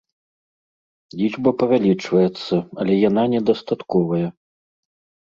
Лічба 1.19 1.49
павялічваецца, 1.63 2.55
але 2.85 2.93
яна 3.09 3.23
не 3.35 3.43
дастатковая. 3.51 4.23